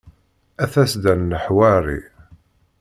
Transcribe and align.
A 0.63 0.65
tasedda 0.73 1.13
n 1.15 1.29
leḥwari. 1.31 1.99